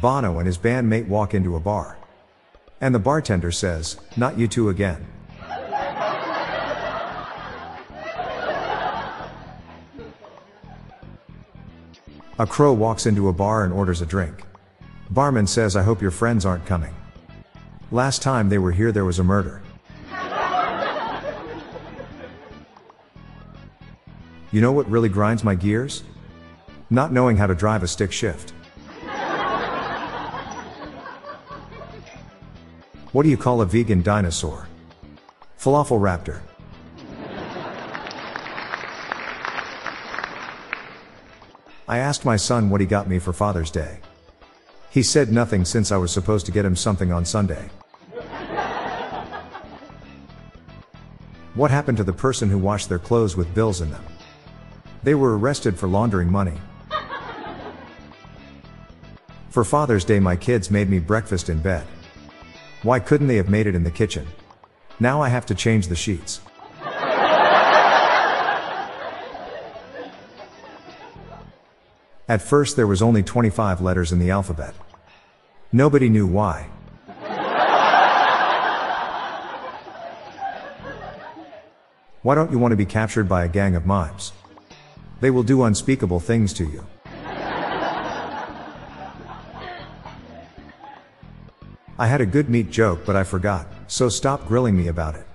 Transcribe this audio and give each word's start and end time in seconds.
Bono 0.00 0.38
and 0.38 0.46
his 0.46 0.58
bandmate 0.58 1.08
walk 1.08 1.34
into 1.34 1.56
a 1.56 1.60
bar. 1.60 1.98
And 2.80 2.94
the 2.94 2.98
bartender 2.98 3.52
says, 3.52 3.98
Not 4.16 4.38
you 4.38 4.48
two 4.48 4.68
again. 4.70 5.06
A 12.38 12.46
crow 12.46 12.72
walks 12.72 13.04
into 13.04 13.28
a 13.28 13.34
bar 13.34 13.64
and 13.64 13.72
orders 13.72 14.00
a 14.00 14.06
drink. 14.06 14.44
Barman 15.10 15.46
says, 15.46 15.76
I 15.76 15.82
hope 15.82 16.00
your 16.00 16.10
friends 16.10 16.46
aren't 16.46 16.64
coming. 16.64 16.94
Last 17.90 18.22
time 18.22 18.48
they 18.48 18.56
were 18.56 18.72
here, 18.72 18.92
there 18.92 19.04
was 19.04 19.18
a 19.18 19.24
murder. 19.24 19.60
You 24.52 24.60
know 24.60 24.72
what 24.72 24.90
really 24.90 25.10
grinds 25.10 25.44
my 25.44 25.54
gears? 25.54 26.02
Not 26.88 27.12
knowing 27.12 27.36
how 27.36 27.46
to 27.46 27.54
drive 27.54 27.82
a 27.82 27.88
stick 27.88 28.10
shift. 28.10 28.54
What 33.12 33.24
do 33.24 33.28
you 33.28 33.36
call 33.36 33.60
a 33.60 33.66
vegan 33.66 34.02
dinosaur? 34.02 34.68
Falafel 35.58 35.98
raptor. 36.00 36.42
I 41.88 41.98
asked 41.98 42.24
my 42.24 42.36
son 42.36 42.70
what 42.70 42.80
he 42.80 42.86
got 42.86 43.08
me 43.08 43.18
for 43.18 43.32
Father's 43.32 43.72
Day. 43.72 43.98
He 44.90 45.02
said 45.02 45.32
nothing 45.32 45.64
since 45.64 45.90
I 45.90 45.96
was 45.96 46.12
supposed 46.12 46.46
to 46.46 46.52
get 46.52 46.64
him 46.64 46.76
something 46.76 47.10
on 47.10 47.24
Sunday. 47.24 47.68
What 51.54 51.72
happened 51.72 51.98
to 51.98 52.04
the 52.04 52.12
person 52.12 52.48
who 52.48 52.58
washed 52.58 52.88
their 52.88 53.00
clothes 53.00 53.36
with 53.36 53.52
bills 53.54 53.80
in 53.80 53.90
them? 53.90 54.04
They 55.02 55.16
were 55.16 55.36
arrested 55.36 55.76
for 55.76 55.88
laundering 55.88 56.30
money. 56.30 56.60
For 59.48 59.64
Father's 59.64 60.04
Day, 60.04 60.20
my 60.20 60.36
kids 60.36 60.70
made 60.70 60.88
me 60.88 61.00
breakfast 61.00 61.48
in 61.48 61.58
bed. 61.58 61.84
Why 62.82 62.98
couldn't 62.98 63.26
they 63.26 63.36
have 63.36 63.50
made 63.50 63.66
it 63.66 63.74
in 63.74 63.84
the 63.84 63.90
kitchen? 63.90 64.26
Now 64.98 65.20
I 65.20 65.28
have 65.28 65.44
to 65.46 65.54
change 65.54 65.88
the 65.88 65.96
sheets. 65.96 66.40
At 72.28 72.40
first, 72.40 72.76
there 72.76 72.86
was 72.86 73.02
only 73.02 73.22
25 73.22 73.80
letters 73.80 74.12
in 74.12 74.18
the 74.18 74.30
alphabet. 74.30 74.74
Nobody 75.72 76.08
knew 76.08 76.26
why. 76.26 76.68
Why 82.22 82.34
don't 82.34 82.52
you 82.52 82.58
want 82.58 82.72
to 82.72 82.76
be 82.76 82.86
captured 82.86 83.28
by 83.28 83.44
a 83.44 83.48
gang 83.48 83.74
of 83.74 83.84
mimes? 83.84 84.32
They 85.20 85.30
will 85.30 85.42
do 85.42 85.64
unspeakable 85.64 86.20
things 86.20 86.52
to 86.54 86.64
you. 86.64 86.86
I 92.00 92.06
had 92.06 92.22
a 92.22 92.26
good 92.26 92.48
meat 92.48 92.70
joke, 92.70 93.00
but 93.04 93.14
I 93.14 93.24
forgot, 93.24 93.66
so 93.86 94.08
stop 94.08 94.46
grilling 94.46 94.74
me 94.74 94.88
about 94.88 95.16
it. 95.16 95.26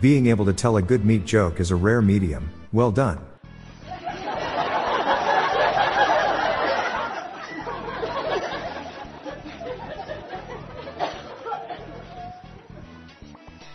Being 0.00 0.26
able 0.26 0.44
to 0.46 0.52
tell 0.52 0.78
a 0.78 0.82
good 0.82 1.04
meat 1.04 1.24
joke 1.24 1.60
is 1.60 1.70
a 1.70 1.76
rare 1.76 2.02
medium, 2.02 2.50
well 2.72 2.90
done. 2.90 3.18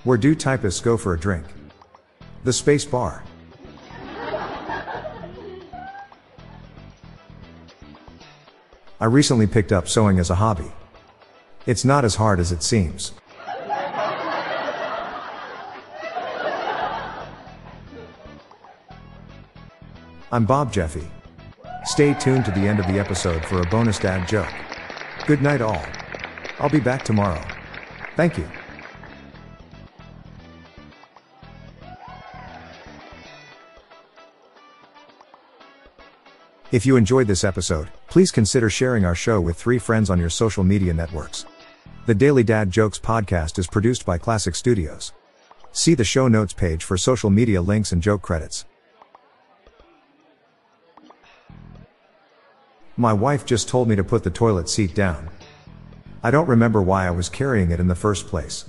Where 0.04 0.18
do 0.18 0.36
typists 0.36 0.82
go 0.82 0.98
for 0.98 1.14
a 1.14 1.18
drink? 1.18 1.46
The 2.44 2.52
space 2.52 2.84
bar. 2.84 3.24
I 9.00 9.06
recently 9.06 9.48
picked 9.48 9.72
up 9.72 9.88
sewing 9.88 10.20
as 10.20 10.30
a 10.30 10.36
hobby. 10.36 10.74
It's 11.68 11.86
not 11.86 12.04
as 12.04 12.16
hard 12.16 12.40
as 12.40 12.52
it 12.52 12.64
seems. 12.64 13.14
I'm 20.32 20.46
Bob 20.46 20.74
Jeffy. 20.74 21.08
Stay 21.86 22.14
tuned 22.16 22.46
to 22.46 22.52
the 22.52 22.62
end 22.62 22.80
of 22.80 22.88
the 22.88 23.00
episode 23.00 23.46
for 23.46 23.62
a 23.62 23.66
bonus 23.68 24.00
dad 24.00 24.28
joke. 24.28 24.52
Good 25.28 25.42
night, 25.42 25.62
all. 25.62 25.84
I'll 26.60 26.70
be 26.70 26.80
back 26.80 27.04
tomorrow. 27.04 27.42
Thank 28.16 28.38
you. 28.38 28.48
If 36.72 36.86
you 36.86 36.96
enjoyed 36.96 37.28
this 37.28 37.44
episode, 37.44 37.90
please 38.08 38.32
consider 38.32 38.70
sharing 38.70 39.04
our 39.04 39.14
show 39.14 39.42
with 39.42 39.58
three 39.58 39.78
friends 39.78 40.10
on 40.10 40.18
your 40.18 40.30
social 40.30 40.64
media 40.64 40.94
networks. 40.94 41.46
The 42.06 42.16
Daily 42.16 42.44
Dad 42.44 42.72
Jokes 42.72 42.98
podcast 42.98 43.60
is 43.60 43.68
produced 43.68 44.06
by 44.06 44.18
Classic 44.18 44.56
Studios. 44.56 45.12
See 45.74 45.96
the 45.96 46.06
show 46.06 46.30
notes 46.30 46.54
page 46.54 46.86
for 46.86 46.96
social 46.96 47.30
media 47.30 47.62
links 47.62 47.92
and 47.92 48.02
joke 48.02 48.22
credits. 48.22 48.64
My 52.96 53.12
wife 53.12 53.46
just 53.46 53.68
told 53.68 53.90
me 53.90 53.98
to 53.98 54.04
put 54.04 54.24
the 54.24 54.30
toilet 54.30 54.70
seat 54.70 54.96
down. 54.96 55.30
I 56.24 56.32
don't 56.32 56.48
remember 56.48 56.82
why 56.82 57.06
I 57.06 57.12
was 57.12 57.28
carrying 57.28 57.72
it 57.72 57.82
in 57.82 57.88
the 57.90 57.96
first 57.96 58.28
place. 58.28 58.64